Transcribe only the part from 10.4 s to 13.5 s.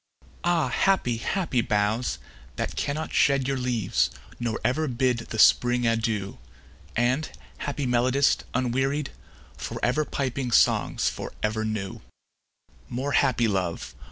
songs for ever new; More happy